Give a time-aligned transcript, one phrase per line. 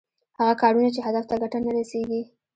[0.39, 2.21] هغه کارونه چې هدف ته ګټه نه رسېږي.